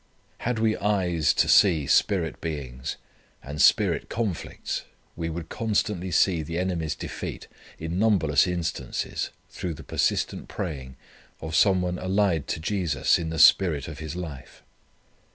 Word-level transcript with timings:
Had 0.39 0.57
we 0.57 0.75
eyes 0.77 1.31
to 1.35 1.47
see 1.47 1.85
spirit 1.85 2.41
beings 2.41 2.97
and 3.43 3.61
spirit 3.61 4.09
conflicts 4.09 4.81
we 5.15 5.29
would 5.29 5.47
constantly 5.47 6.09
see 6.09 6.41
the 6.41 6.57
enemy's 6.57 6.95
defeat 6.95 7.45
in 7.77 7.99
numberless 7.99 8.47
instances 8.47 9.29
through 9.51 9.75
the 9.75 9.83
persistent 9.83 10.47
praying 10.47 10.95
of 11.39 11.55
some 11.55 11.83
one 11.83 11.99
allied 11.99 12.47
to 12.47 12.59
Jesus 12.59 13.19
in 13.19 13.29
the 13.29 13.37
spirit 13.37 13.87
of 13.87 13.99
his 13.99 14.15
life. 14.15 14.63